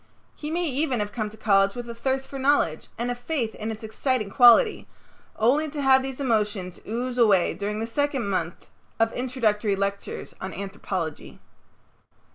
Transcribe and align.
He 0.35 0.49
may 0.49 0.65
even 0.65 0.99
have 0.99 1.11
come 1.11 1.29
to 1.29 1.37
college 1.37 1.75
with 1.75 1.87
a 1.87 1.93
thirst 1.93 2.27
for 2.27 2.39
knowledge 2.39 2.87
and 2.97 3.11
a 3.11 3.13
faith 3.13 3.53
in 3.53 3.69
its 3.71 3.83
exciting 3.83 4.31
quality, 4.31 4.87
only 5.35 5.69
to 5.69 5.79
have 5.79 6.01
these 6.01 6.19
emotions 6.19 6.79
ooze 6.87 7.19
away 7.19 7.53
during 7.53 7.79
the 7.79 7.85
second 7.85 8.27
month 8.27 8.65
of 8.99 9.13
introductory 9.13 9.75
lectures 9.75 10.33
on 10.41 10.55
anthropology. 10.55 11.39